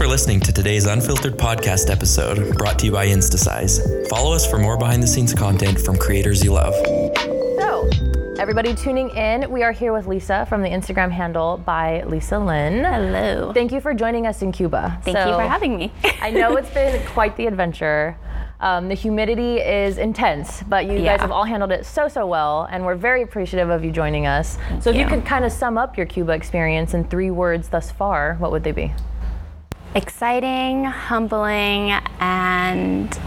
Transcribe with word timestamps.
for 0.00 0.06
listening 0.06 0.40
to 0.40 0.50
today's 0.50 0.86
Unfiltered 0.86 1.36
podcast 1.36 1.90
episode 1.90 2.56
brought 2.56 2.78
to 2.78 2.86
you 2.86 2.92
by 2.92 3.06
Instasize. 3.06 4.08
Follow 4.08 4.34
us 4.34 4.48
for 4.50 4.56
more 4.56 4.78
behind 4.78 5.02
the 5.02 5.06
scenes 5.06 5.34
content 5.34 5.78
from 5.78 5.94
creators 5.94 6.42
you 6.42 6.54
love. 6.54 6.72
So, 7.58 7.86
everybody 8.38 8.74
tuning 8.74 9.10
in, 9.10 9.50
we 9.50 9.62
are 9.62 9.72
here 9.72 9.92
with 9.92 10.06
Lisa 10.06 10.46
from 10.46 10.62
the 10.62 10.70
Instagram 10.70 11.10
handle 11.10 11.58
by 11.58 12.02
Lisa 12.04 12.38
Linh. 12.38 12.82
Hello. 12.82 13.52
Thank 13.52 13.72
you 13.72 13.80
for 13.82 13.92
joining 13.92 14.26
us 14.26 14.40
in 14.40 14.52
Cuba. 14.52 14.98
Thank 15.04 15.18
you 15.18 15.34
for 15.34 15.42
having 15.42 15.76
me. 15.76 15.92
I 16.22 16.30
know 16.30 16.56
it's 16.56 16.70
been 16.70 17.06
quite 17.08 17.36
the 17.36 17.46
adventure. 17.46 18.16
Um, 18.60 18.88
the 18.88 18.94
humidity 18.94 19.58
is 19.58 19.98
intense, 19.98 20.62
but 20.62 20.86
you 20.86 20.94
Yeah. 20.94 21.12
guys 21.12 21.20
have 21.20 21.30
all 21.30 21.44
handled 21.44 21.72
it 21.72 21.84
so, 21.84 22.08
so 22.08 22.26
well, 22.26 22.66
and 22.70 22.86
we're 22.86 22.94
very 22.94 23.20
appreciative 23.20 23.68
of 23.68 23.84
you 23.84 23.90
joining 23.90 24.26
us. 24.26 24.56
so, 24.80 24.88
if 24.88 24.96
you 24.96 25.02
you. 25.02 25.08
could 25.08 25.26
kind 25.26 25.44
of 25.44 25.52
sum 25.52 25.76
up 25.76 25.98
your 25.98 26.06
Cuba 26.06 26.32
experience 26.32 26.94
in 26.94 27.04
three 27.04 27.30
words 27.30 27.68
thus 27.68 27.90
far, 27.90 28.36
what 28.36 28.50
would 28.50 28.64
they 28.64 28.72
be? 28.72 28.94
Exciting, 29.92 30.84
humbling, 30.84 31.90
and 32.20 33.18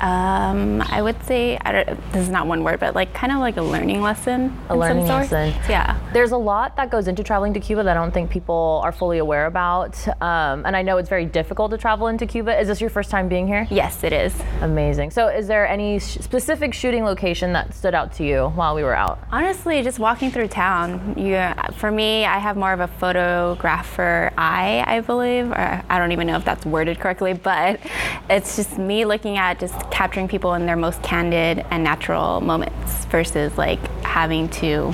um, 0.00 0.82
I 0.82 1.00
would 1.00 1.22
say 1.24 1.58
I 1.62 1.72
don't, 1.72 2.12
this 2.12 2.22
is 2.22 2.28
not 2.28 2.46
one 2.46 2.62
word, 2.64 2.80
but 2.80 2.94
like 2.94 3.14
kind 3.14 3.32
of 3.32 3.38
like 3.38 3.56
a 3.56 3.62
learning 3.62 4.02
lesson. 4.02 4.56
A 4.68 4.76
learning 4.76 5.06
lesson. 5.06 5.48
Yeah. 5.68 5.98
There's 6.12 6.32
a 6.32 6.36
lot 6.36 6.76
that 6.76 6.90
goes 6.90 7.08
into 7.08 7.22
traveling 7.22 7.54
to 7.54 7.60
Cuba 7.60 7.82
that 7.82 7.96
I 7.96 8.00
don't 8.00 8.12
think 8.12 8.30
people 8.30 8.80
are 8.84 8.92
fully 8.92 9.18
aware 9.18 9.46
about. 9.46 9.96
Um, 10.22 10.66
and 10.66 10.76
I 10.76 10.82
know 10.82 10.98
it's 10.98 11.08
very 11.08 11.24
difficult 11.24 11.70
to 11.70 11.78
travel 11.78 12.08
into 12.08 12.26
Cuba. 12.26 12.58
Is 12.60 12.68
this 12.68 12.80
your 12.80 12.90
first 12.90 13.10
time 13.10 13.28
being 13.28 13.46
here? 13.46 13.66
Yes, 13.70 14.04
it 14.04 14.12
is. 14.12 14.34
Amazing. 14.60 15.10
So, 15.12 15.28
is 15.28 15.46
there 15.46 15.66
any 15.66 15.98
sh- 15.98 16.18
specific 16.20 16.74
shooting 16.74 17.04
location 17.04 17.52
that 17.54 17.74
stood 17.74 17.94
out 17.94 18.12
to 18.14 18.24
you 18.24 18.48
while 18.54 18.74
we 18.74 18.82
were 18.82 18.94
out? 18.94 19.18
Honestly, 19.30 19.82
just 19.82 19.98
walking 19.98 20.30
through 20.30 20.48
town. 20.48 21.14
You, 21.16 21.52
for 21.76 21.90
me, 21.90 22.24
I 22.24 22.38
have 22.38 22.56
more 22.56 22.72
of 22.72 22.80
a 22.80 22.88
photographer 22.88 24.30
eye, 24.36 24.84
I 24.86 25.00
believe. 25.00 25.50
Or 25.50 25.82
I 25.88 25.98
don't 25.98 26.12
even 26.12 26.26
know 26.26 26.36
if 26.36 26.44
that's 26.44 26.66
worded 26.66 27.00
correctly, 27.00 27.32
but 27.32 27.80
it's 28.28 28.56
just 28.56 28.78
me 28.78 29.04
looking 29.04 29.38
at 29.38 29.58
just 29.58 29.74
capturing 29.90 30.28
people 30.28 30.54
in 30.54 30.66
their 30.66 30.76
most 30.76 31.02
candid 31.02 31.64
and 31.70 31.82
natural 31.82 32.40
moments 32.40 33.04
versus 33.06 33.56
like 33.56 33.80
having 34.02 34.48
to 34.48 34.92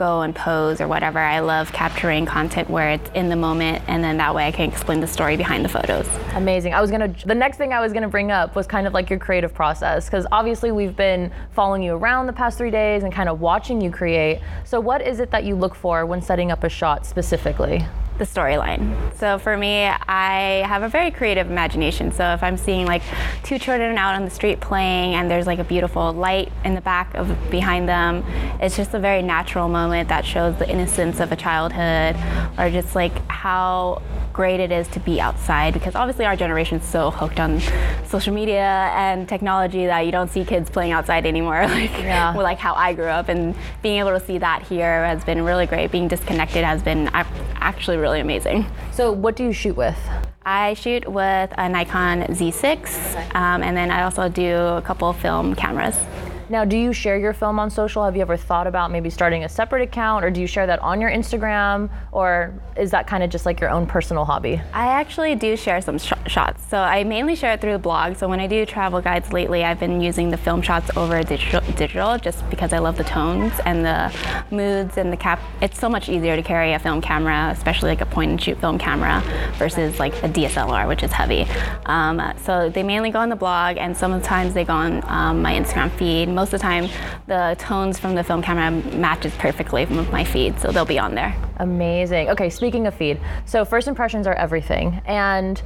go 0.00 0.22
and 0.22 0.34
pose 0.34 0.80
or 0.80 0.88
whatever. 0.88 1.18
I 1.18 1.40
love 1.40 1.70
capturing 1.72 2.24
content 2.24 2.70
where 2.70 2.88
it's 2.92 3.10
in 3.14 3.28
the 3.28 3.36
moment, 3.36 3.82
and 3.86 4.02
then 4.02 4.16
that 4.16 4.34
way 4.34 4.46
I 4.46 4.50
can 4.50 4.66
explain 4.66 4.98
the 5.00 5.06
story 5.06 5.36
behind 5.36 5.62
the 5.62 5.68
photos. 5.68 6.08
Amazing. 6.34 6.72
I 6.72 6.80
was 6.80 6.90
gonna. 6.90 7.14
The 7.26 7.34
next 7.34 7.58
thing 7.58 7.74
I 7.74 7.80
was 7.80 7.92
gonna 7.92 8.08
bring 8.08 8.30
up 8.30 8.56
was 8.56 8.66
kind 8.66 8.86
of 8.86 8.94
like 8.94 9.10
your 9.10 9.18
creative 9.18 9.52
process, 9.52 10.06
because 10.06 10.26
obviously 10.32 10.72
we've 10.72 10.96
been 10.96 11.30
following 11.52 11.82
you 11.82 11.94
around 11.94 12.26
the 12.26 12.32
past 12.32 12.56
three 12.56 12.70
days 12.70 13.02
and 13.02 13.12
kind 13.12 13.28
of 13.28 13.42
watching 13.42 13.78
you 13.78 13.90
create. 13.90 14.40
So, 14.64 14.80
what 14.80 15.02
is 15.02 15.20
it 15.20 15.30
that 15.32 15.44
you 15.44 15.54
look 15.54 15.74
for 15.74 16.06
when 16.06 16.22
setting 16.22 16.50
up 16.50 16.64
a 16.64 16.70
shot 16.70 17.04
specifically? 17.04 17.84
The 18.20 18.26
storyline. 18.26 18.94
So 19.16 19.38
for 19.38 19.56
me, 19.56 19.86
I 19.86 20.62
have 20.66 20.82
a 20.82 20.88
very 20.88 21.10
creative 21.10 21.50
imagination. 21.50 22.12
So 22.12 22.32
if 22.34 22.42
I'm 22.42 22.58
seeing 22.58 22.86
like 22.86 23.02
two 23.42 23.58
children 23.58 23.96
out 23.96 24.14
on 24.14 24.24
the 24.24 24.30
street 24.30 24.60
playing 24.60 25.14
and 25.14 25.30
there's 25.30 25.46
like 25.46 25.58
a 25.58 25.64
beautiful 25.64 26.12
light 26.12 26.52
in 26.64 26.74
the 26.74 26.82
back 26.82 27.14
of 27.14 27.26
behind 27.50 27.88
them, 27.88 28.22
it's 28.60 28.76
just 28.76 28.92
a 28.92 28.98
very 28.98 29.22
natural 29.22 29.68
moment 29.68 30.10
that 30.10 30.24
shows 30.26 30.54
the 30.58 30.68
innocence 30.68 31.18
of 31.18 31.32
a 31.32 31.36
childhood 31.36 32.14
or 32.58 32.70
just 32.70 32.94
like 32.94 33.16
how 33.28 34.02
great 34.34 34.60
it 34.60 34.70
is 34.70 34.86
to 34.88 35.00
be 35.00 35.20
outside 35.20 35.74
because 35.74 35.94
obviously 35.96 36.24
our 36.24 36.36
generation's 36.36 36.84
so 36.84 37.10
hooked 37.10 37.40
on 37.40 37.60
social 38.06 38.32
media 38.32 38.90
and 38.94 39.28
technology 39.28 39.86
that 39.86 40.00
you 40.06 40.12
don't 40.12 40.30
see 40.30 40.44
kids 40.44 40.70
playing 40.70 40.92
outside 40.92 41.26
anymore 41.26 41.60
like 41.66 41.90
Yeah. 41.98 42.32
well, 42.34 42.44
like 42.44 42.58
how 42.58 42.74
I 42.74 42.92
grew 42.94 43.06
up 43.06 43.28
and 43.28 43.54
being 43.82 43.98
able 43.98 44.10
to 44.18 44.24
see 44.24 44.38
that 44.38 44.62
here 44.62 45.04
has 45.04 45.24
been 45.24 45.42
really 45.42 45.66
great. 45.66 45.90
Being 45.90 46.06
disconnected 46.06 46.64
has 46.64 46.82
been 46.82 47.08
actually 47.60 47.96
really 47.96 48.20
amazing. 48.20 48.66
So, 48.92 49.12
what 49.12 49.36
do 49.36 49.44
you 49.44 49.52
shoot 49.52 49.76
with? 49.76 49.98
I 50.44 50.74
shoot 50.74 51.06
with 51.06 51.52
a 51.58 51.68
Nikon 51.68 52.22
Z6 52.22 53.34
um, 53.34 53.62
and 53.62 53.76
then 53.76 53.90
I 53.90 54.02
also 54.02 54.28
do 54.28 54.56
a 54.56 54.82
couple 54.82 55.12
film 55.12 55.54
cameras. 55.54 55.96
Now, 56.50 56.64
do 56.64 56.76
you 56.76 56.92
share 56.92 57.16
your 57.16 57.32
film 57.32 57.60
on 57.60 57.70
social? 57.70 58.04
Have 58.04 58.16
you 58.16 58.22
ever 58.22 58.36
thought 58.36 58.66
about 58.66 58.90
maybe 58.90 59.08
starting 59.08 59.44
a 59.44 59.48
separate 59.48 59.82
account, 59.82 60.24
or 60.24 60.30
do 60.30 60.40
you 60.40 60.48
share 60.48 60.66
that 60.66 60.80
on 60.80 61.00
your 61.00 61.08
Instagram, 61.08 61.88
or 62.10 62.52
is 62.76 62.90
that 62.90 63.06
kind 63.06 63.22
of 63.22 63.30
just 63.30 63.46
like 63.46 63.60
your 63.60 63.70
own 63.70 63.86
personal 63.86 64.24
hobby? 64.24 64.60
I 64.72 64.86
actually 64.88 65.36
do 65.36 65.56
share 65.56 65.80
some 65.80 65.96
sh- 65.96 66.12
shots. 66.26 66.66
So 66.66 66.78
I 66.78 67.04
mainly 67.04 67.36
share 67.36 67.52
it 67.52 67.60
through 67.60 67.74
the 67.74 67.78
blog. 67.78 68.16
So 68.16 68.28
when 68.28 68.40
I 68.40 68.48
do 68.48 68.66
travel 68.66 69.00
guides 69.00 69.32
lately, 69.32 69.62
I've 69.62 69.78
been 69.78 70.00
using 70.00 70.28
the 70.30 70.36
film 70.36 70.60
shots 70.60 70.90
over 70.96 71.22
digital, 71.22 71.60
digital 71.74 72.18
just 72.18 72.48
because 72.50 72.72
I 72.72 72.78
love 72.78 72.96
the 72.96 73.04
tones 73.04 73.52
and 73.64 73.84
the 73.84 74.12
moods 74.50 74.98
and 74.98 75.12
the 75.12 75.16
cap. 75.16 75.40
It's 75.62 75.78
so 75.78 75.88
much 75.88 76.08
easier 76.08 76.34
to 76.34 76.42
carry 76.42 76.72
a 76.72 76.80
film 76.80 77.00
camera, 77.00 77.50
especially 77.52 77.90
like 77.90 78.00
a 78.00 78.06
point 78.06 78.32
and 78.32 78.42
shoot 78.42 78.58
film 78.60 78.76
camera, 78.76 79.22
versus 79.54 80.00
like 80.00 80.14
a 80.24 80.28
DSLR, 80.28 80.88
which 80.88 81.04
is 81.04 81.12
heavy. 81.12 81.46
Um, 81.86 82.20
so 82.42 82.68
they 82.70 82.82
mainly 82.82 83.10
go 83.10 83.20
on 83.20 83.28
the 83.28 83.36
blog, 83.36 83.76
and 83.76 83.96
sometimes 83.96 84.52
they 84.52 84.64
go 84.64 84.72
on 84.72 85.04
um, 85.08 85.42
my 85.42 85.54
Instagram 85.54 85.92
feed. 85.92 86.28
Most 86.40 86.54
of 86.54 86.60
the 86.60 86.62
time, 86.62 86.88
the 87.26 87.54
tones 87.58 87.98
from 87.98 88.14
the 88.14 88.24
film 88.24 88.40
camera 88.40 88.70
matches 88.96 89.34
perfectly 89.34 89.84
with 89.84 90.10
my 90.10 90.24
feed, 90.24 90.58
so 90.58 90.72
they'll 90.72 90.86
be 90.86 90.98
on 90.98 91.14
there. 91.14 91.36
Amazing. 91.58 92.30
Okay, 92.30 92.48
speaking 92.48 92.86
of 92.86 92.94
feed, 92.94 93.20
so 93.44 93.62
first 93.62 93.88
impressions 93.88 94.26
are 94.26 94.32
everything, 94.32 95.02
and 95.04 95.60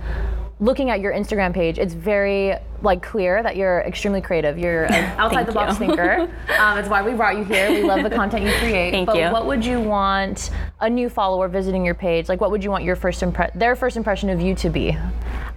looking 0.59 0.91
at 0.91 0.99
your 0.99 1.13
Instagram 1.13 1.55
page, 1.55 1.79
it's 1.79 1.95
very 1.95 2.57
like 2.83 3.05
clear 3.05 3.41
that 3.45 3.57
you're 3.57 3.83
extremely 3.83 4.21
creative. 4.21 4.59
You're 4.59 4.87
an 4.87 5.05
outside 5.17 5.47
the 5.47 5.53
box 5.53 5.79
thinker. 5.79 6.29
Um, 6.59 6.79
it's 6.79 6.89
why 6.89 7.03
we 7.03 7.13
brought 7.15 7.37
you 7.37 7.45
here. 7.45 7.71
We 7.71 7.83
love 7.83 8.03
the 8.03 8.11
content 8.11 8.45
you 8.45 8.53
create. 8.59 8.91
Thank 8.91 9.07
but 9.07 9.17
you. 9.17 9.31
what 9.31 9.47
would 9.47 9.65
you 9.65 9.81
want 9.81 10.51
a 10.81 10.91
new 10.91 11.09
follower 11.09 11.47
visiting 11.47 11.85
your 11.85 11.95
page? 11.95 12.29
Like, 12.29 12.41
what 12.41 12.51
would 12.51 12.65
you 12.65 12.71
want 12.71 12.85
your 12.85 12.97
first 12.97 13.23
impre- 13.23 13.53
their 13.55 13.77
first 13.77 13.97
impression 13.97 14.29
of 14.31 14.41
you 14.41 14.55
to 14.57 14.71
be? 14.71 14.91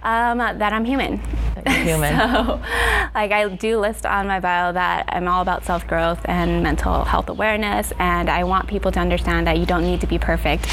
Um, 0.02 0.38
that 0.38 0.72
I'm 0.72 0.84
human. 0.84 1.20
human. 1.68 2.16
so, 2.16 2.60
like 3.14 3.32
I 3.32 3.48
do 3.48 3.78
list 3.78 4.06
on 4.06 4.26
my 4.26 4.40
bio 4.40 4.72
that 4.72 5.06
I'm 5.08 5.28
all 5.28 5.42
about 5.42 5.64
self-growth 5.64 6.20
and 6.24 6.62
mental 6.62 7.04
health 7.04 7.28
awareness, 7.28 7.92
and 7.98 8.28
I 8.28 8.44
want 8.44 8.68
people 8.68 8.92
to 8.92 9.00
understand 9.00 9.46
that 9.46 9.58
you 9.58 9.66
don't 9.66 9.84
need 9.84 10.00
to 10.00 10.06
be 10.06 10.18
perfect. 10.18 10.66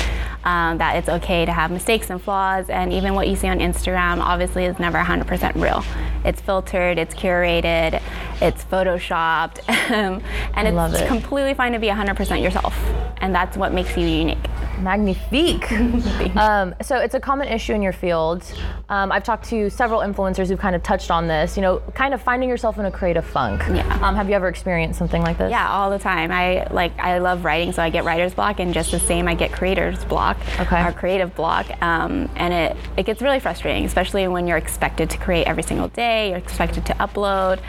Um, 0.43 0.77
that 0.77 0.97
it's 0.97 1.09
okay 1.09 1.43
to 1.43 1.51
have 1.51 1.71
mistakes 1.71 2.11
and 2.11 2.21
flaws, 2.21 2.69
and 2.69 2.93
even 2.93 3.15
what 3.15 3.27
you 3.27 3.35
see 3.35 3.47
on 3.47 3.59
Instagram 3.59 4.19
obviously 4.19 4.65
is 4.65 4.77
never 4.77 4.99
100% 4.99 5.55
real. 5.55 5.83
It's 6.23 6.39
filtered, 6.39 6.99
it's 6.99 7.15
curated, 7.15 7.99
it's 8.41 8.63
photoshopped, 8.65 9.67
um, 9.91 10.21
and 10.53 10.75
love 10.75 10.93
it's 10.93 11.01
it. 11.01 11.07
completely 11.07 11.55
fine 11.55 11.71
to 11.71 11.79
be 11.79 11.87
100% 11.87 12.43
yourself, 12.43 12.77
and 13.17 13.33
that's 13.33 13.57
what 13.57 13.73
makes 13.73 13.97
you 13.97 14.05
unique. 14.05 14.37
Magnifique. 14.79 15.71
um, 16.35 16.75
so 16.81 16.97
it's 16.97 17.15
a 17.15 17.19
common 17.19 17.47
issue 17.47 17.73
in 17.73 17.81
your 17.81 17.93
field. 17.93 18.43
Um, 18.89 19.11
I've 19.11 19.23
talked 19.23 19.45
to 19.49 19.69
several 19.69 20.01
influencers 20.01 20.47
who've 20.47 20.59
kind 20.59 20.75
of 20.75 20.83
touched 20.83 21.11
on 21.11 21.27
this. 21.27 21.55
You 21.55 21.61
know, 21.61 21.79
kind 21.93 22.13
of 22.13 22.21
finding 22.21 22.49
yourself 22.49 22.77
in 22.77 22.85
a 22.85 22.91
creative 22.91 23.25
funk. 23.25 23.61
Yeah. 23.69 23.99
Um, 24.01 24.15
have 24.15 24.29
you 24.29 24.35
ever 24.35 24.47
experienced 24.47 24.99
something 24.99 25.21
like 25.21 25.37
this? 25.37 25.51
Yeah, 25.51 25.69
all 25.71 25.89
the 25.89 25.99
time. 25.99 26.31
I 26.31 26.67
like 26.71 26.97
I 26.99 27.19
love 27.19 27.45
writing, 27.45 27.71
so 27.71 27.81
I 27.81 27.89
get 27.89 28.03
writer's 28.03 28.33
block, 28.33 28.59
and 28.59 28.73
just 28.73 28.91
the 28.91 28.99
same, 28.99 29.27
I 29.27 29.35
get 29.35 29.51
creator's 29.51 30.03
block 30.05 30.37
Okay. 30.59 30.83
or 30.83 30.91
creative 30.91 31.35
block, 31.35 31.65
um, 31.81 32.29
and 32.35 32.53
it 32.53 32.77
it 32.97 33.05
gets 33.05 33.21
really 33.21 33.39
frustrating, 33.39 33.85
especially 33.85 34.27
when 34.27 34.47
you're 34.47 34.57
expected 34.57 35.09
to 35.11 35.17
create 35.17 35.47
every 35.47 35.63
single 35.63 35.87
day. 35.89 36.29
You're 36.29 36.37
expected 36.37 36.85
to 36.87 36.93
upload, 36.95 37.59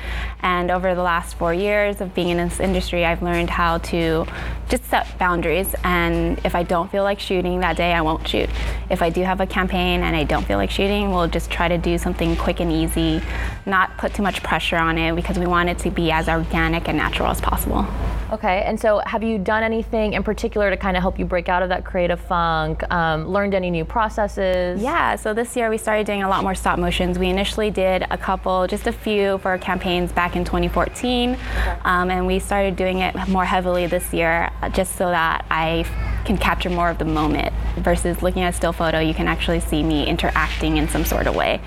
and 0.40 0.70
over 0.70 0.94
the 0.94 1.02
last 1.02 1.36
four 1.36 1.52
years 1.54 2.00
of 2.00 2.14
being 2.14 2.28
in 2.28 2.36
this 2.36 2.60
industry, 2.60 3.04
I've 3.04 3.22
learned 3.22 3.50
how 3.50 3.78
to 3.78 4.26
just 4.68 4.84
set 4.84 5.06
boundaries. 5.18 5.74
And 5.84 6.38
if 6.44 6.54
I 6.54 6.62
don't 6.62 6.90
feel 6.90 6.95
like 7.02 7.20
shooting 7.20 7.60
that 7.60 7.76
day, 7.76 7.92
I 7.92 8.00
won't 8.00 8.26
shoot. 8.26 8.50
If 8.90 9.02
I 9.02 9.10
do 9.10 9.22
have 9.22 9.40
a 9.40 9.46
campaign 9.46 10.02
and 10.02 10.14
I 10.16 10.24
don't 10.24 10.44
feel 10.44 10.58
like 10.58 10.70
shooting, 10.70 11.10
we'll 11.10 11.28
just 11.28 11.50
try 11.50 11.68
to 11.68 11.78
do 11.78 11.98
something 11.98 12.36
quick 12.36 12.60
and 12.60 12.70
easy, 12.70 13.22
not 13.64 13.96
put 13.98 14.14
too 14.14 14.22
much 14.22 14.42
pressure 14.42 14.76
on 14.76 14.98
it 14.98 15.14
because 15.14 15.38
we 15.38 15.46
want 15.46 15.68
it 15.68 15.78
to 15.80 15.90
be 15.90 16.10
as 16.10 16.28
organic 16.28 16.88
and 16.88 16.96
natural 16.96 17.28
as 17.30 17.40
possible. 17.40 17.86
Okay. 18.32 18.62
And 18.66 18.78
so 18.78 19.00
have 19.06 19.22
you 19.22 19.38
done 19.38 19.62
anything 19.62 20.14
in 20.14 20.22
particular 20.22 20.70
to 20.70 20.76
kind 20.76 20.96
of 20.96 21.02
help 21.02 21.18
you 21.18 21.24
break 21.24 21.48
out 21.48 21.62
of 21.62 21.68
that 21.68 21.84
creative 21.84 22.20
funk? 22.20 22.82
Um, 22.92 23.28
learned 23.28 23.54
any 23.54 23.70
new 23.70 23.84
processes? 23.84 24.82
Yeah, 24.82 25.16
so 25.16 25.32
this 25.32 25.56
year 25.56 25.70
we 25.70 25.78
started 25.78 26.06
doing 26.06 26.22
a 26.22 26.28
lot 26.28 26.42
more 26.42 26.54
stop 26.54 26.78
motions. 26.78 27.18
We 27.18 27.28
initially 27.28 27.70
did 27.70 28.04
a 28.10 28.18
couple, 28.18 28.66
just 28.66 28.86
a 28.86 28.92
few 28.92 29.38
for 29.38 29.50
our 29.50 29.58
campaigns 29.58 30.12
back 30.12 30.34
in 30.34 30.44
2014, 30.44 31.36
um, 31.84 32.10
and 32.10 32.26
we 32.26 32.38
started 32.38 32.76
doing 32.76 32.98
it 32.98 33.14
more 33.28 33.44
heavily 33.44 33.86
this 33.86 34.12
year 34.12 34.50
uh, 34.62 34.68
just 34.70 34.96
so 34.96 35.08
that 35.10 35.44
I 35.50 35.84
can 36.26 36.36
capture 36.36 36.68
more 36.68 36.90
of 36.90 36.98
the 36.98 37.04
moment 37.04 37.54
versus 37.78 38.20
looking 38.22 38.42
at 38.42 38.52
a 38.52 38.56
still 38.56 38.72
photo, 38.72 38.98
you 38.98 39.14
can 39.14 39.28
actually 39.28 39.60
see 39.60 39.82
me 39.82 40.06
interacting 40.06 40.76
in 40.76 40.88
some 40.88 41.04
sort 41.04 41.26
of 41.26 41.34
way. 41.34 41.60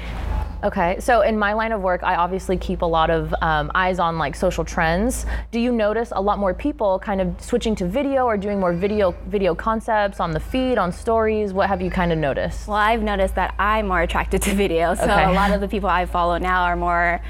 Okay, 0.61 0.99
so 0.99 1.21
in 1.21 1.39
my 1.39 1.53
line 1.53 1.71
of 1.71 1.79
work, 1.79 2.03
I 2.03 2.15
obviously 2.15 2.57
keep 2.57 2.81
a 2.81 2.85
lot 2.85 3.09
of 3.09 3.33
um, 3.41 3.71
eyes 3.73 3.97
on 3.97 4.17
like 4.17 4.35
social 4.35 4.65
trends. 4.65 5.25
Do 5.51 5.59
you 5.61 5.71
notice 5.71 6.11
a 6.13 6.21
lot 6.21 6.37
more 6.37 6.53
people 6.53 6.99
kind 6.99 7.21
of 7.21 7.41
switching 7.41 7.75
to 7.75 7.87
video 7.87 8.25
or 8.25 8.35
doing 8.35 8.59
more 8.59 8.73
video 8.73 9.15
video 9.27 9.55
concepts 9.55 10.19
on 10.19 10.31
the 10.31 10.39
feed, 10.41 10.77
on 10.77 10.91
stories? 10.91 11.53
What 11.53 11.69
have 11.69 11.81
you 11.81 11.89
kind 11.89 12.11
of 12.11 12.17
noticed? 12.17 12.67
Well, 12.67 12.75
I've 12.75 13.03
noticed 13.03 13.35
that 13.35 13.55
I'm 13.57 13.87
more 13.87 14.01
attracted 14.01 14.41
to 14.41 14.53
video. 14.53 14.95
So 14.95 15.03
Okay. 15.03 15.23
a 15.23 15.31
lot 15.31 15.51
of 15.51 15.61
the 15.61 15.67
people 15.69 15.87
I 15.87 16.05
follow 16.05 16.37
now 16.37 16.63
are 16.63 16.75
more 16.75 17.21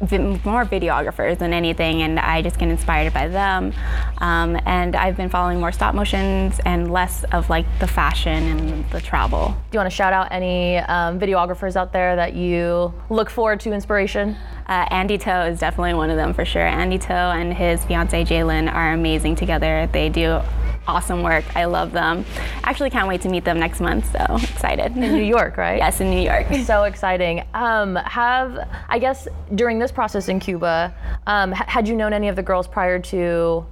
more 0.00 0.64
videographers 0.64 1.38
than 1.38 1.52
anything, 1.52 2.02
and 2.02 2.18
I 2.18 2.42
just 2.42 2.58
get 2.58 2.68
inspired 2.68 3.12
by 3.12 3.28
them. 3.28 3.72
Um, 4.18 4.58
and 4.66 4.96
I've 4.96 5.16
been 5.16 5.28
following 5.28 5.60
more 5.60 5.72
stop 5.72 5.94
motions 5.94 6.60
and 6.64 6.90
less 6.90 7.24
of 7.24 7.50
like 7.50 7.66
the 7.78 7.86
fashion 7.86 8.44
and 8.44 8.90
the 8.90 9.00
travel. 9.00 9.48
Do 9.70 9.76
you 9.76 9.78
want 9.78 9.90
to 9.90 9.94
shout 9.94 10.12
out 10.12 10.28
any 10.30 10.78
um, 10.78 11.18
videographers 11.18 11.76
out 11.76 11.92
there 11.92 12.16
that 12.16 12.34
you 12.34 12.94
look 13.08 13.30
forward 13.30 13.60
to 13.60 13.72
inspiration? 13.72 14.36
Uh, 14.66 14.86
Andy 14.90 15.18
To 15.18 15.46
is 15.46 15.58
definitely 15.58 15.94
one 15.94 16.10
of 16.10 16.16
them 16.16 16.32
for 16.32 16.44
sure. 16.44 16.66
Andy 16.66 16.98
To 16.98 17.12
and 17.12 17.52
his 17.52 17.84
fiance 17.84 18.24
Jalen 18.24 18.72
are 18.72 18.92
amazing 18.92 19.36
together. 19.36 19.88
They 19.92 20.08
do 20.08 20.40
awesome 20.86 21.22
work. 21.22 21.44
I 21.56 21.66
love 21.66 21.92
them. 21.92 22.24
Actually, 22.64 22.90
can't 22.90 23.08
wait 23.08 23.20
to 23.22 23.28
meet 23.28 23.44
them 23.44 23.58
next 23.58 23.80
month. 23.80 24.10
So 24.12 24.38
excited. 24.60 24.94
In 24.96 25.14
New 25.14 25.22
York, 25.22 25.56
right? 25.56 25.78
yes, 25.78 26.00
in 26.00 26.10
New 26.10 26.20
York. 26.20 26.46
So 26.64 26.84
exciting. 26.84 27.42
Um, 27.54 27.96
have 27.96 28.68
I 28.88 28.98
guess 28.98 29.26
during 29.54 29.78
this 29.78 29.90
process 29.90 30.28
in 30.28 30.38
Cuba, 30.40 30.94
um, 31.26 31.52
ha- 31.52 31.64
had 31.66 31.88
you 31.88 31.96
known 31.96 32.12
any 32.12 32.28
of 32.28 32.36
the 32.36 32.42
girls 32.42 32.68
prior 32.68 32.98
to 32.98 33.64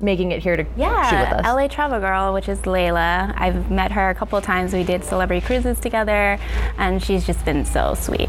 making 0.00 0.30
it 0.32 0.42
here 0.42 0.56
to 0.56 0.62
shoot 0.64 0.70
with 0.70 0.78
Yeah, 0.78 1.40
us? 1.42 1.46
LA 1.46 1.68
Travel 1.68 2.00
Girl, 2.00 2.32
which 2.34 2.48
is 2.48 2.58
Layla. 2.60 3.32
I've 3.36 3.70
met 3.70 3.92
her 3.92 4.10
a 4.10 4.14
couple 4.14 4.36
of 4.38 4.44
times. 4.44 4.72
We 4.74 4.84
did 4.84 5.02
celebrity 5.04 5.44
cruises 5.44 5.80
together, 5.80 6.38
and 6.76 7.02
she's 7.02 7.24
just 7.26 7.44
been 7.44 7.64
so 7.64 7.94
sweet. 7.94 8.28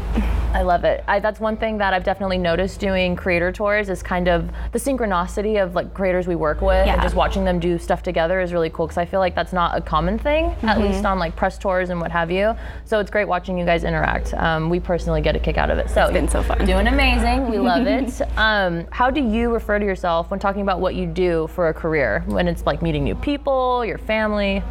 I 0.54 0.62
love 0.62 0.84
it. 0.84 1.04
I, 1.06 1.20
that's 1.20 1.40
one 1.40 1.58
thing 1.58 1.76
that 1.78 1.92
I've 1.92 2.04
definitely 2.04 2.38
noticed 2.38 2.80
doing 2.80 3.14
creator 3.16 3.52
tours 3.52 3.90
is 3.90 4.02
kind 4.02 4.28
of 4.28 4.48
the 4.72 4.78
synchronicity 4.78 5.62
of 5.62 5.74
like 5.74 5.92
creators 5.92 6.26
we 6.26 6.36
work 6.36 6.62
with 6.62 6.74
and 6.74 6.86
Yeah. 6.86 7.02
just 7.02 7.14
watching 7.14 7.44
them 7.44 7.60
do 7.60 7.78
stuff 7.78 8.02
together 8.02 8.40
is 8.40 8.52
really 8.54 8.70
cool 8.70 8.86
because 8.86 8.96
I 8.96 9.04
feel 9.04 9.20
like 9.20 9.34
that's 9.34 9.52
not 9.52 9.76
a 9.76 9.80
common 9.82 10.18
thing, 10.18 10.46
Mm-hmm. 10.46 10.68
at 10.70 10.80
least 10.80 11.04
on 11.04 11.18
like 11.18 11.36
press 11.36 11.58
tours 11.58 11.90
and 11.90 12.00
what 12.00 12.10
have 12.10 12.30
you. 12.30 12.54
So 12.86 12.98
it's 12.98 13.10
great 13.10 13.28
watching 13.28 13.58
you 13.58 13.66
guys 13.66 13.84
interact. 13.84 14.32
Um, 14.34 14.70
we 14.70 14.80
personally 14.80 15.20
get 15.20 15.36
a 15.36 15.38
kick 15.38 15.58
out 15.58 15.70
of 15.70 15.76
it. 15.78 15.90
So 15.90 16.04
It's 16.04 16.12
been 16.12 16.28
so 16.28 16.42
fun. 16.42 16.64
doing 16.64 16.86
amazing. 16.86 17.50
We 17.50 17.58
love 17.58 17.86
it. 17.86 18.20
Um, 18.38 18.86
how 18.92 19.10
do 19.10 19.20
you 19.20 19.52
refer 19.52 19.78
to 19.80 19.84
yourself 19.84 20.30
when 20.30 20.38
talking 20.38 20.62
about 20.62 20.80
what 20.80 20.94
you 20.94 21.06
do 21.06 21.48
for 21.58 21.66
a 21.66 21.74
career? 21.74 22.22
When 22.26 22.46
it's 22.46 22.64
like 22.66 22.82
meeting 22.82 23.02
new 23.02 23.16
people, 23.16 23.84
your 23.84 23.98
family? 23.98 24.62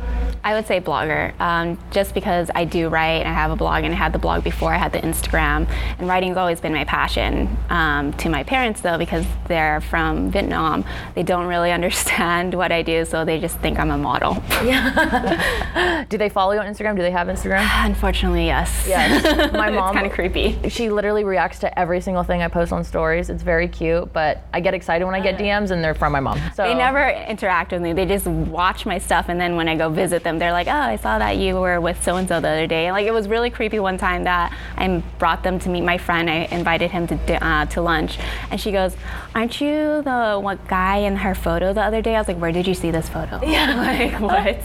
I 0.46 0.54
would 0.54 0.66
say 0.66 0.80
blogger, 0.80 1.38
um, 1.42 1.78
just 1.92 2.14
because 2.14 2.50
I 2.56 2.64
do 2.64 2.88
write. 2.88 3.24
And 3.26 3.28
I 3.28 3.34
have 3.34 3.52
a 3.52 3.58
blog, 3.58 3.84
and 3.84 3.94
I 3.94 3.98
had 3.98 4.14
the 4.14 4.20
blog 4.20 4.42
before 4.42 4.74
I 4.74 4.78
had 4.78 4.94
the 4.94 5.00
Instagram. 5.00 5.68
And 6.00 6.08
writing's 6.08 6.38
always 6.38 6.62
been 6.62 6.72
my 6.72 6.86
passion. 6.86 7.58
Um, 7.70 8.14
to 8.14 8.30
my 8.30 8.44
parents, 8.44 8.80
though, 8.80 8.98
because 8.98 9.26
they're 9.50 9.82
from 9.82 10.32
Vietnam, 10.32 10.86
they 11.14 11.24
don't 11.24 11.48
really 11.48 11.72
understand 11.80 12.54
what 12.54 12.72
I 12.72 12.84
do, 12.84 13.04
so 13.04 13.26
they 13.26 13.38
just 13.38 13.58
think 13.58 13.80
I'm 13.80 13.92
a 13.92 13.98
model. 13.98 14.42
Yeah. 14.64 16.06
Do 16.10 16.18
they 16.18 16.30
follow 16.30 16.54
you 16.54 16.60
on 16.60 16.68
Instagram? 16.68 16.96
Do 16.96 17.02
they 17.02 17.12
have 17.12 17.28
Instagram? 17.28 17.68
Unfortunately, 17.86 18.46
yes. 18.46 18.86
Yes. 18.88 19.24
My 19.52 19.68
it's 19.68 19.76
mom 19.76 19.94
kind 19.94 20.06
of 20.08 20.14
creepy. 20.14 20.70
she 20.70 20.90
literally 20.90 21.26
reacts 21.26 21.60
to 21.60 21.78
every 21.78 22.00
single 22.00 22.24
thing 22.24 22.42
I 22.42 22.48
post 22.48 22.72
on 22.72 22.86
stories. 22.86 23.30
It's 23.30 23.44
very 23.44 23.68
cute, 23.68 24.14
but 24.14 24.46
I 24.54 24.62
get 24.62 24.74
excited 24.74 25.04
when 25.04 25.16
I 25.16 25.20
get 25.20 25.38
DMs 25.38 25.72
and 25.72 25.84
they're 25.84 25.94
from 25.94 26.14
my 26.14 26.22
mom. 26.22 26.40
So 26.56 26.64
They 26.64 26.77
never 26.78 27.10
interact 27.10 27.72
with 27.72 27.82
me. 27.82 27.94
They 27.94 28.06
just 28.06 28.26
watch 28.28 28.86
my 28.86 28.98
stuff, 28.98 29.26
and 29.30 29.40
then 29.40 29.56
when 29.56 29.68
I 29.68 29.76
go 29.76 29.90
visit 29.90 30.24
them, 30.24 30.40
they're 30.40 30.52
like, 30.52 30.68
"Oh, 30.68 30.72
I 30.72 30.96
saw 30.98 31.18
that 31.20 31.38
you 31.38 31.56
were 31.56 31.80
with 31.82 32.02
so 32.04 32.16
and 32.18 32.28
so 32.28 32.40
the 32.40 32.50
other 32.50 32.68
day." 32.68 32.92
Like 32.92 33.06
it 33.06 33.12
was 33.14 33.28
really 33.28 33.50
creepy 33.50 33.80
one 33.80 33.98
time 33.98 34.24
that 34.26 34.54
I 34.78 35.04
brought 35.20 35.44
them 35.44 35.60
to 35.60 35.70
meet 35.70 35.82
my 35.82 35.98
friend. 35.98 36.30
I 36.30 36.48
invited 36.52 36.92
him 36.92 37.08
to 37.08 37.46
uh, 37.46 37.66
to 37.68 37.82
lunch, 37.82 38.18
and 38.52 38.60
she 38.60 38.72
goes, 38.72 38.96
"Aren't 39.36 39.60
you 39.62 40.02
the 40.04 40.40
one 40.42 40.60
guy 40.68 40.98
in 40.98 41.16
her 41.18 41.36
photo 41.36 41.74
the 41.74 41.82
other 41.82 42.02
day?" 42.02 42.16
I 42.16 42.20
was 42.20 42.28
like, 42.28 42.38
"Where 42.40 42.52
did 42.52 42.68
you 42.68 42.74
see 42.74 42.92
this 42.92 43.10
photo?" 43.10 43.40
Yeah, 43.46 43.76
like 44.12 44.20
what? 44.22 44.62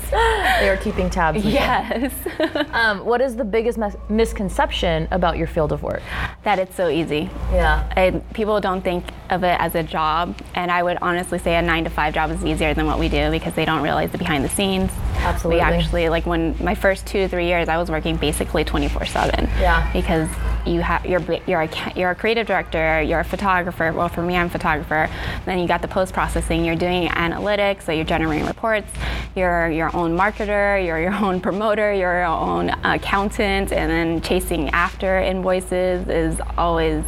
they 0.61 0.69
are 0.69 0.77
keeping 0.77 1.11
tabs. 1.11 1.45
yes, 1.45 2.13
Um, 2.73 3.05
what 3.05 3.21
is 3.21 3.37
the 3.37 3.45
biggest 3.45 3.79
mis- 3.79 3.97
misconception 4.09 5.09
about 5.11 5.37
your 5.37 5.47
field 5.47 5.73
of 5.73 5.83
work? 5.83 6.03
that 6.45 6.59
it's 6.59 6.75
so 6.75 6.89
easy. 6.89 7.31
Yeah. 7.53 7.89
I, 7.97 8.11
people 8.35 8.61
don't 8.61 8.83
think 8.83 9.05
of 9.33 9.43
it 9.43 9.57
as 9.59 9.75
a 9.75 9.83
job, 9.83 10.37
and 10.55 10.71
I 10.71 10.83
would 10.83 10.99
honestly 11.03 11.39
say 11.39 11.57
a 11.57 11.63
nine 11.63 11.85
to 11.85 11.91
five 11.91 12.15
job 12.15 12.31
is 12.31 12.45
easier 12.45 12.75
than 12.75 12.87
what 12.87 12.99
we 12.99 13.09
do 13.09 13.31
because 13.31 13.55
they 13.55 13.65
don't 13.65 13.83
realize 13.83 14.13
the 14.13 14.19
behind 14.19 14.45
the 14.45 14.49
scenes. 14.49 14.91
Absolutely. 15.17 15.57
We 15.57 15.61
actually 15.61 16.09
like 16.09 16.27
when 16.27 16.57
my 16.63 16.75
first 16.75 17.07
two 17.07 17.21
to 17.21 17.29
three 17.29 17.47
years, 17.47 17.69
I 17.69 17.79
was 17.79 17.91
working 17.91 18.17
basically 18.17 18.65
24/7. 18.65 19.49
Yeah. 19.59 19.91
Because 19.93 20.29
you 20.67 20.81
have 20.81 21.05
you're 21.05 21.23
you're 21.47 21.63
a 21.63 21.93
you're 21.97 22.11
a 22.11 22.15
creative 22.15 22.47
director, 22.47 23.03
you're 23.03 23.21
a 23.21 23.25
photographer. 23.25 23.93
Well, 23.93 24.09
for 24.09 24.23
me, 24.23 24.37
I'm 24.37 24.47
a 24.47 24.51
photographer. 24.51 25.09
Then 25.47 25.59
you 25.59 25.67
got 25.67 25.83
the 25.83 25.89
post 25.89 26.13
processing. 26.13 26.65
You're 26.65 26.77
doing 26.77 27.09
analytics, 27.09 27.83
so 27.83 27.93
you're 27.93 28.05
generating 28.05 28.47
reports. 28.47 28.91
You're 29.35 29.71
your 29.71 29.95
own 29.97 30.17
marketer. 30.17 30.85
You're 30.85 31.01
your 31.01 31.15
own 31.15 31.41
promoter. 31.41 31.93
You're 31.93 32.19
your 32.19 32.25
own 32.25 32.71
accountant, 32.85 33.73
and 33.73 33.91
then 33.91 34.21
chasing 34.21 34.69
after 34.71 35.19
invoices 35.19 36.07
is 36.09 36.41
always 36.59 37.03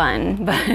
fun 0.00 0.44
but 0.50 0.66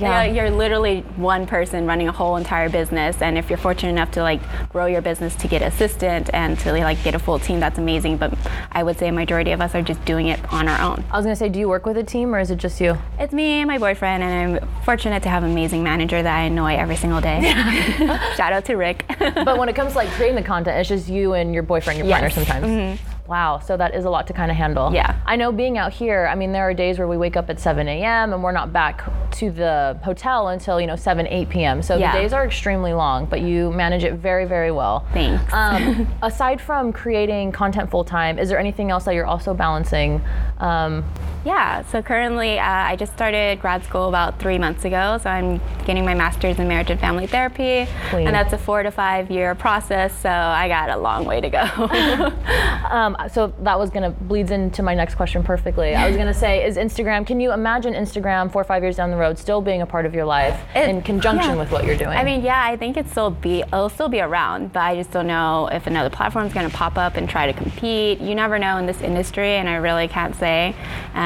yeah. 0.00 0.24
you're 0.24 0.50
literally 0.50 1.00
one 1.16 1.46
person 1.46 1.86
running 1.86 2.08
a 2.08 2.12
whole 2.12 2.36
entire 2.36 2.68
business 2.68 3.20
and 3.20 3.36
if 3.36 3.48
you're 3.50 3.58
fortunate 3.58 3.90
enough 3.90 4.10
to 4.10 4.22
like 4.22 4.40
grow 4.70 4.86
your 4.86 5.02
business 5.02 5.34
to 5.34 5.48
get 5.48 5.62
assistant 5.62 6.30
and 6.32 6.58
to 6.58 6.72
like 6.72 7.02
get 7.02 7.14
a 7.14 7.18
full 7.18 7.38
team 7.38 7.58
that's 7.60 7.78
amazing 7.78 8.16
but 8.16 8.32
i 8.72 8.82
would 8.82 8.98
say 8.98 9.08
a 9.08 9.12
majority 9.12 9.50
of 9.50 9.60
us 9.60 9.74
are 9.74 9.82
just 9.82 10.02
doing 10.04 10.28
it 10.28 10.40
on 10.52 10.68
our 10.68 10.80
own 10.80 11.04
I 11.10 11.16
was 11.16 11.24
gonna 11.26 11.36
say, 11.36 11.48
do 11.48 11.58
you 11.58 11.68
work 11.68 11.86
with 11.86 11.96
a 11.96 12.04
team 12.04 12.34
or 12.34 12.38
is 12.38 12.50
it 12.50 12.58
just 12.58 12.80
you? 12.80 12.96
it's 13.18 13.32
me 13.32 13.60
and 13.60 13.68
my 13.68 13.78
boyfriend 13.78 14.22
and 14.22 14.32
i'm 14.62 14.68
fortunate 14.84 15.22
to 15.24 15.28
have 15.28 15.42
an 15.42 15.50
amazing 15.50 15.82
manager 15.82 16.22
that 16.22 16.36
i 16.36 16.42
annoy 16.44 16.74
every 16.74 16.96
single 16.96 17.20
day 17.20 17.42
shout 18.36 18.52
out 18.52 18.64
to 18.64 18.74
rick 18.74 19.04
but 19.18 19.58
when 19.58 19.68
it 19.68 19.76
comes 19.80 19.92
to 19.92 19.98
like 19.98 20.10
creating 20.10 20.36
the 20.36 20.42
content, 20.42 20.78
it's 20.78 20.88
just 20.88 21.08
you 21.08 21.34
and 21.34 21.54
your 21.54 21.62
boyfriend, 21.62 21.98
your 21.98 22.08
partner 22.08 22.30
sometimes. 22.30 22.66
Mm-hmm. 22.66 23.13
Wow, 23.26 23.58
so 23.58 23.76
that 23.78 23.94
is 23.94 24.04
a 24.04 24.10
lot 24.10 24.26
to 24.26 24.34
kind 24.34 24.50
of 24.50 24.56
handle. 24.56 24.92
Yeah. 24.92 25.18
I 25.24 25.36
know 25.36 25.50
being 25.50 25.78
out 25.78 25.94
here, 25.94 26.28
I 26.30 26.34
mean, 26.34 26.52
there 26.52 26.68
are 26.68 26.74
days 26.74 26.98
where 26.98 27.08
we 27.08 27.16
wake 27.16 27.36
up 27.36 27.48
at 27.48 27.58
7 27.58 27.88
a.m. 27.88 28.34
and 28.34 28.42
we're 28.42 28.52
not 28.52 28.70
back 28.72 29.02
to 29.36 29.50
the 29.50 29.98
hotel 30.04 30.48
until, 30.48 30.78
you 30.78 30.86
know, 30.86 30.96
7, 30.96 31.26
8 31.26 31.48
p.m. 31.48 31.80
So 31.82 31.96
Yeah. 31.96 32.12
the 32.12 32.18
days 32.18 32.32
are 32.34 32.44
extremely 32.44 32.92
long, 32.92 33.24
but 33.24 33.40
you 33.40 33.72
manage 33.72 34.04
it 34.04 34.14
very, 34.14 34.44
very 34.44 34.70
well. 34.70 35.06
Thanks. 35.14 35.50
Um, 35.54 36.06
aside 36.22 36.60
from 36.60 36.92
creating 36.92 37.52
content 37.52 37.90
full 37.90 38.04
time, 38.04 38.38
is 38.38 38.50
there 38.50 38.58
anything 38.58 38.90
else 38.90 39.04
that 39.04 39.14
you're 39.14 39.26
also 39.26 39.54
balancing? 39.54 40.20
Um, 40.58 41.02
Yeah, 41.44 41.82
so 41.82 42.00
currently 42.02 42.58
uh, 42.58 42.64
I 42.64 42.96
just 42.96 43.12
started 43.12 43.60
grad 43.60 43.84
school 43.84 44.08
about 44.08 44.38
three 44.38 44.56
months 44.58 44.84
ago. 44.84 45.18
So 45.22 45.28
I'm 45.28 45.60
getting 45.84 46.04
my 46.04 46.14
master's 46.14 46.58
in 46.58 46.68
marriage 46.68 46.90
and 46.90 46.98
family 46.98 47.26
therapy. 47.26 47.86
Queen. 48.08 48.26
And 48.26 48.34
that's 48.34 48.52
a 48.54 48.58
four 48.58 48.82
to 48.82 48.90
five 48.90 49.30
year 49.30 49.54
process. 49.54 50.18
So 50.18 50.30
I 50.30 50.68
got 50.68 50.88
a 50.88 50.96
long 50.96 51.24
way 51.24 51.40
to 51.40 51.50
go. 51.50 52.32
Um, 52.84 53.16
so 53.32 53.52
that 53.62 53.78
was 53.78 53.90
gonna 53.90 54.10
bleeds 54.10 54.50
into 54.50 54.82
my 54.82 54.94
next 54.94 55.14
question 55.14 55.42
perfectly. 55.42 55.94
I 55.94 56.06
was 56.06 56.16
gonna 56.16 56.34
say, 56.34 56.64
is 56.64 56.76
Instagram? 56.76 57.26
Can 57.26 57.40
you 57.40 57.52
imagine 57.52 57.94
Instagram 57.94 58.52
four 58.52 58.60
or 58.60 58.64
five 58.64 58.82
years 58.82 58.96
down 58.96 59.10
the 59.10 59.16
road 59.16 59.38
still 59.38 59.60
being 59.60 59.82
a 59.82 59.86
part 59.86 60.06
of 60.06 60.14
your 60.14 60.26
life 60.26 60.60
It- 60.76 60.88
in 60.88 61.02
conjunction 61.02 61.52
yeah. 61.52 61.58
with 61.58 61.72
what 61.72 61.84
you're 61.84 61.96
doing? 61.96 62.16
I 62.16 62.22
mean, 62.22 62.42
yeah, 62.42 62.62
I 62.62 62.76
think 62.76 62.96
it's 62.96 63.10
still 63.10 63.30
be 63.30 63.60
it'll 63.62 63.88
still 63.88 64.08
be 64.10 64.20
around, 64.20 64.72
but 64.74 64.80
I 64.80 64.94
just 64.94 65.10
don't 65.10 65.26
know 65.26 65.68
if 65.72 65.86
another 65.86 66.10
platform's 66.10 66.52
going 66.52 66.68
to 66.70 66.76
pop 66.76 66.96
up 66.98 67.16
and 67.16 67.28
try 67.28 67.46
to 67.50 67.52
compete. 67.52 68.20
You 68.20 68.34
never 68.34 68.58
know 68.58 68.76
in 68.76 68.86
this 68.86 69.00
industry, 69.00 69.54
and 69.56 69.68
I 69.68 69.76
really 69.76 70.06
can't 70.06 70.36
say. 70.36 70.74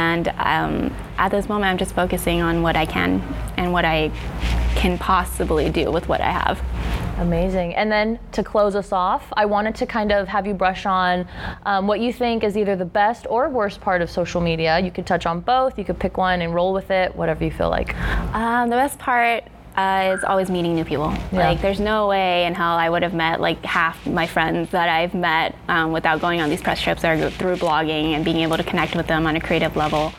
And 0.08 0.28
um, 0.38 0.96
at 1.18 1.30
this 1.30 1.48
moment, 1.48 1.70
I'm 1.70 1.78
just 1.78 1.94
focusing 1.94 2.40
on 2.40 2.62
what 2.62 2.76
I 2.76 2.86
can 2.86 3.20
and 3.58 3.72
what 3.72 3.84
I 3.84 4.10
can 4.74 4.96
possibly 4.96 5.68
do 5.70 5.90
with 5.90 6.08
what 6.08 6.20
I 6.20 6.30
have. 6.30 6.62
Amazing. 7.18 7.74
And 7.74 7.90
then 7.90 8.18
to 8.32 8.44
close 8.44 8.74
us 8.74 8.92
off, 8.92 9.30
I 9.36 9.44
wanted 9.44 9.74
to 9.76 9.86
kind 9.86 10.12
of 10.12 10.28
have 10.28 10.46
you 10.46 10.54
brush 10.54 10.86
on 10.86 11.28
um, 11.66 11.86
what 11.86 12.00
you 12.00 12.12
think 12.12 12.44
is 12.44 12.56
either 12.56 12.76
the 12.76 12.84
best 12.84 13.26
or 13.28 13.48
worst 13.48 13.80
part 13.80 14.00
of 14.02 14.10
social 14.10 14.40
media. 14.40 14.78
You 14.78 14.90
could 14.90 15.06
touch 15.06 15.26
on 15.26 15.40
both. 15.40 15.78
You 15.78 15.84
could 15.84 15.98
pick 15.98 16.16
one 16.16 16.42
and 16.42 16.54
roll 16.54 16.72
with 16.72 16.90
it, 16.90 17.14
whatever 17.14 17.44
you 17.44 17.50
feel 17.50 17.70
like. 17.70 17.94
Um, 18.34 18.70
the 18.70 18.76
best 18.76 18.98
part 18.98 19.44
uh, 19.78 20.16
is 20.18 20.24
always 20.24 20.50
meeting 20.50 20.74
new 20.74 20.84
people. 20.84 21.12
Yeah. 21.30 21.48
Like, 21.48 21.60
there's 21.62 21.78
no 21.78 22.08
way 22.08 22.46
in 22.46 22.54
hell 22.54 22.76
I 22.76 22.90
would 22.90 23.04
have 23.04 23.14
met 23.14 23.40
like 23.40 23.64
half 23.64 24.04
my 24.06 24.26
friends 24.26 24.70
that 24.70 24.88
I've 24.88 25.14
met 25.14 25.54
um, 25.68 25.92
without 25.92 26.20
going 26.20 26.40
on 26.40 26.50
these 26.50 26.60
press 26.60 26.82
trips 26.82 27.04
or 27.04 27.30
through 27.30 27.56
blogging 27.56 28.14
and 28.14 28.24
being 28.24 28.38
able 28.38 28.56
to 28.56 28.64
connect 28.64 28.96
with 28.96 29.06
them 29.06 29.24
on 29.24 29.36
a 29.36 29.40
creative 29.40 29.76
level. 29.76 30.12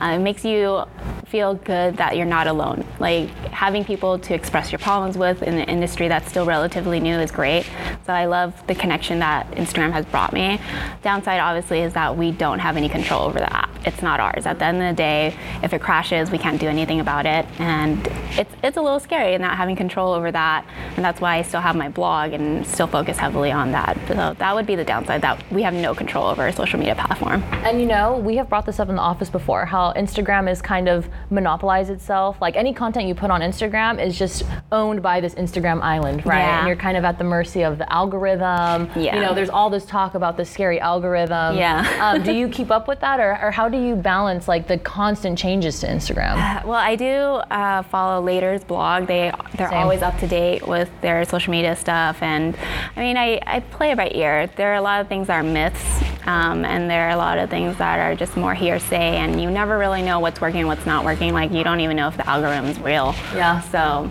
Uh, 0.00 0.16
it 0.16 0.18
makes 0.18 0.44
you 0.44 0.82
feel 1.28 1.54
good 1.54 1.96
that 1.96 2.16
you're 2.16 2.26
not 2.26 2.48
alone. 2.48 2.84
Like 2.98 3.30
having 3.54 3.84
people 3.84 4.18
to 4.18 4.34
express 4.34 4.72
your 4.72 4.80
problems 4.80 5.16
with 5.16 5.42
in 5.42 5.54
an 5.54 5.68
industry 5.68 6.08
that's 6.08 6.28
still 6.28 6.44
relatively 6.44 6.98
new 6.98 7.16
is 7.16 7.30
great. 7.30 7.64
So 8.04 8.12
I 8.12 8.26
love 8.26 8.66
the 8.66 8.74
connection 8.74 9.20
that 9.20 9.50
Instagram 9.52 9.92
has 9.92 10.04
brought 10.04 10.32
me. 10.32 10.60
Downside, 11.02 11.40
obviously, 11.40 11.80
is 11.80 11.92
that 11.94 12.16
we 12.16 12.32
don't 12.32 12.58
have 12.58 12.76
any 12.76 12.88
control 12.88 13.22
over 13.22 13.38
the 13.38 13.50
app. 13.52 13.70
It's 13.86 14.02
not 14.02 14.18
ours. 14.18 14.44
At 14.44 14.58
the 14.58 14.64
end 14.64 14.82
of 14.82 14.88
the 14.88 14.96
day, 14.96 15.36
if 15.62 15.72
it 15.72 15.80
crashes, 15.80 16.30
we 16.30 16.38
can't 16.38 16.60
do 16.60 16.66
anything 16.66 17.00
about 17.00 17.26
it, 17.26 17.46
and 17.60 18.06
it's 18.38 18.52
it's 18.62 18.76
a 18.76 18.82
little 18.82 18.98
scary 18.98 19.36
not 19.38 19.56
having 19.56 19.76
control 19.76 20.12
over 20.12 20.32
that. 20.32 20.66
And 20.96 21.04
that's 21.04 21.20
why 21.20 21.36
I 21.36 21.42
still 21.42 21.60
have 21.60 21.76
my 21.76 21.88
blog 21.88 22.32
and 22.32 22.66
still 22.66 22.86
focus 22.86 23.18
heavily 23.18 23.52
on 23.52 23.72
that. 23.72 23.96
So 24.08 24.34
that 24.38 24.54
would 24.54 24.66
be 24.66 24.74
the 24.74 24.84
downside 24.84 25.22
that 25.22 25.42
we 25.52 25.62
have 25.62 25.74
no 25.74 25.94
control 25.94 26.26
over 26.26 26.46
a 26.46 26.52
social 26.52 26.78
media 26.78 26.94
platform. 26.94 27.42
And 27.64 27.80
you 27.80 27.86
know, 27.86 28.16
we 28.18 28.36
have 28.36 28.48
brought 28.48 28.66
this 28.66 28.80
up 28.80 28.88
in 28.88 28.96
the 28.96 29.02
office 29.02 29.30
before 29.30 29.66
how 29.66 29.92
Instagram 29.92 30.50
is 30.50 30.60
kind 30.60 30.88
of 30.88 31.08
monopolized 31.30 31.90
itself. 31.90 32.40
Like 32.40 32.56
any 32.56 32.72
content 32.72 33.06
you 33.06 33.14
put 33.14 33.30
on 33.30 33.42
Instagram 33.44 34.04
is 34.04 34.18
just 34.18 34.42
owned 34.72 35.02
by 35.02 35.20
this 35.20 35.34
Instagram 35.34 35.80
island, 35.82 36.24
right? 36.26 36.38
Yeah. 36.38 36.58
And 36.58 36.66
you're 36.66 36.76
kind 36.76 36.96
of 36.96 37.04
at 37.04 37.18
the 37.18 37.24
mercy 37.24 37.62
of 37.62 37.78
the 37.78 37.92
algorithm. 37.92 38.90
Yeah. 38.96 39.16
You 39.16 39.20
know, 39.22 39.34
there's 39.34 39.50
all 39.50 39.70
this 39.70 39.84
talk 39.84 40.14
about 40.14 40.36
the 40.36 40.44
scary 40.44 40.80
algorithm. 40.80 41.56
Yeah. 41.56 41.86
um, 42.00 42.22
do 42.22 42.32
you 42.32 42.48
keep 42.48 42.70
up 42.70 42.88
with 42.88 43.00
that, 43.00 43.20
or, 43.20 43.38
or 43.42 43.50
how 43.50 43.68
do 43.68 43.78
you 43.78 43.96
balance 43.96 44.48
like 44.48 44.66
the 44.66 44.78
constant 44.78 45.38
changes 45.38 45.80
to 45.80 45.86
Instagram? 45.86 46.64
Well, 46.64 46.74
I 46.74 46.96
do 46.96 47.04
uh, 47.04 47.82
follow 47.82 48.22
Later's 48.22 48.64
blog. 48.64 49.06
They 49.06 49.32
they're 49.56 49.68
Same. 49.68 49.78
always 49.78 50.02
up 50.02 50.18
to 50.18 50.26
date 50.26 50.66
with 50.66 50.90
their 51.00 51.24
social 51.24 51.50
media 51.50 51.76
stuff, 51.76 52.22
and 52.22 52.56
I 52.96 53.00
mean, 53.00 53.16
I, 53.16 53.40
I 53.46 53.60
play 53.60 53.92
it 53.92 53.96
by 53.96 54.10
ear. 54.14 54.50
There 54.56 54.72
are 54.72 54.76
a 54.76 54.82
lot 54.82 55.00
of 55.00 55.08
things 55.08 55.28
that 55.28 55.36
are 55.36 55.42
myths, 55.42 56.02
um, 56.26 56.64
and 56.64 56.90
there 56.90 57.08
are 57.08 57.10
a 57.10 57.16
lot 57.16 57.38
of 57.38 57.50
things 57.50 57.76
that 57.78 57.98
are 57.98 58.14
just 58.14 58.36
more 58.36 58.54
hearsay, 58.54 59.16
and 59.16 59.40
you 59.40 59.50
never 59.50 59.78
really 59.78 60.02
know 60.02 60.20
what's 60.20 60.40
working 60.40 60.60
and 60.60 60.68
what's 60.68 60.86
not 60.86 61.04
working. 61.04 61.32
Like 61.32 61.50
you 61.52 61.64
don't 61.64 61.80
even 61.80 61.96
know 61.96 62.08
if 62.08 62.16
the 62.16 62.28
algorithm 62.28 62.66
is 62.66 62.78
real. 62.80 63.14
Yeah. 63.34 63.60
So 63.60 64.10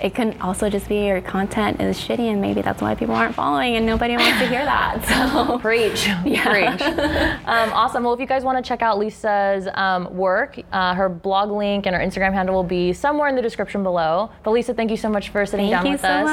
it 0.00 0.14
can 0.14 0.40
also 0.40 0.70
just 0.70 0.88
be 0.88 1.06
your 1.06 1.20
content 1.20 1.80
is 1.80 1.98
shitty, 1.98 2.30
and 2.30 2.40
maybe 2.40 2.62
that's 2.62 2.80
why 2.80 2.94
people 2.94 3.14
aren't 3.14 3.34
following, 3.34 3.76
and 3.76 3.84
nobody 3.84 4.16
wants 4.16 4.38
to 4.38 4.46
hear 4.46 4.64
that. 4.64 5.04
So. 5.08 5.58
Preach. 5.58 6.08
Preach. 6.22 6.82
Um, 6.82 7.72
awesome. 7.72 8.04
Well, 8.04 8.12
if 8.14 8.20
you 8.20 8.26
guys 8.26 8.44
want 8.44 8.62
to 8.62 8.66
check 8.66 8.82
out 8.82 8.98
Lisa's 8.98 9.68
um, 9.74 10.14
work, 10.14 10.58
uh, 10.72 10.94
her 10.94 11.08
blog 11.08 11.50
link 11.50 11.86
and 11.86 11.94
her 11.96 12.02
Instagram 12.02 12.32
handle 12.32 12.54
will 12.54 12.62
be 12.62 12.92
somewhere 12.92 13.28
in 13.28 13.34
the 13.36 13.42
description 13.42 13.82
below. 13.82 14.30
But 14.42 14.52
Lisa, 14.52 14.74
thank 14.74 14.90
you 14.90 14.96
so 14.96 15.08
much 15.08 15.30
for 15.30 15.44
sitting 15.46 15.70
Thank 15.70 15.82
down 15.82 15.86
you 15.86 15.92
with 15.92 16.00
so 16.02 16.08
us. 16.08 16.24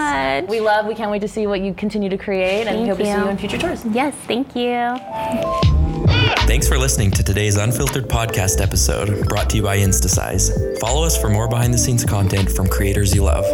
much. 0.44 0.50
We 0.50 0.60
love, 0.60 0.86
we 0.86 0.96
can't 0.96 1.12
wait 1.12 1.22
to 1.22 1.28
see 1.28 1.48
what 1.48 1.62
you 1.62 1.74
continue 1.74 2.10
to 2.10 2.18
create 2.18 2.68
and 2.68 2.78
Thank 2.78 2.90
hope 2.90 2.98
to 3.00 3.06
see 3.06 3.12
you. 3.12 3.18
you 3.18 3.28
in 3.28 3.38
future 3.38 3.58
tours. 3.58 3.84
Yes, 3.86 4.14
thank 4.28 4.56
you. 4.56 5.64
Thanks 6.46 6.68
for 6.68 6.78
listening 6.78 7.10
to 7.12 7.24
today's 7.24 7.58
Unfiltered 7.58 8.08
podcast 8.08 8.62
episode 8.62 9.28
brought 9.28 9.50
to 9.50 9.58
you 9.58 9.64
by 9.64 9.80
Instasize. 9.80 10.80
Follow 10.80 11.04
us 11.04 11.20
for 11.20 11.28
more 11.28 11.48
behind 11.50 11.74
the 11.74 11.78
scenes 11.78 12.06
content 12.06 12.52
from 12.52 12.68
creators 12.68 13.16
you 13.16 13.24
love. 13.24 13.46